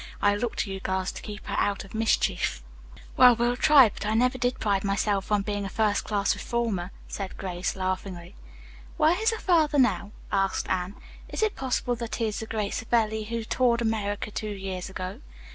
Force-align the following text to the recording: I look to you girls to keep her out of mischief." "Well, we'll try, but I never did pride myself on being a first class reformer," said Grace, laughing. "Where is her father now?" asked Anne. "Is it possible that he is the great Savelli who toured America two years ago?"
I 0.19 0.35
look 0.35 0.55
to 0.55 0.73
you 0.73 0.79
girls 0.79 1.11
to 1.11 1.21
keep 1.21 1.45
her 1.45 1.55
out 1.59 1.83
of 1.83 1.93
mischief." 1.93 2.63
"Well, 3.17 3.35
we'll 3.35 3.55
try, 3.55 3.87
but 3.89 4.03
I 4.03 4.15
never 4.15 4.39
did 4.39 4.57
pride 4.59 4.83
myself 4.83 5.31
on 5.31 5.43
being 5.43 5.63
a 5.63 5.69
first 5.69 6.05
class 6.05 6.33
reformer," 6.33 6.89
said 7.07 7.37
Grace, 7.37 7.75
laughing. 7.75 8.33
"Where 8.97 9.21
is 9.21 9.29
her 9.29 9.37
father 9.37 9.77
now?" 9.77 10.09
asked 10.31 10.67
Anne. 10.69 10.95
"Is 11.29 11.43
it 11.43 11.55
possible 11.55 11.93
that 11.97 12.15
he 12.15 12.25
is 12.25 12.39
the 12.39 12.47
great 12.47 12.73
Savelli 12.73 13.25
who 13.25 13.43
toured 13.43 13.83
America 13.83 14.31
two 14.31 14.47
years 14.49 14.89
ago?" 14.89 15.21